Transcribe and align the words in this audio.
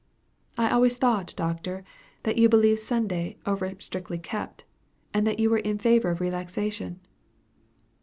"I 0.57 0.71
always 0.71 0.97
thought, 0.97 1.35
Doctor, 1.37 1.83
that 2.23 2.35
you 2.39 2.49
believed 2.49 2.79
Sunday 2.81 3.37
over 3.45 3.71
strictly 3.77 4.17
kept, 4.17 4.63
and 5.13 5.27
that 5.27 5.37
you 5.37 5.47
were 5.51 5.59
in 5.59 5.77
favor 5.77 6.09
of 6.09 6.19
relaxation." 6.21 6.99